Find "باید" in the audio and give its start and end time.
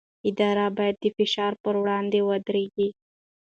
0.77-0.95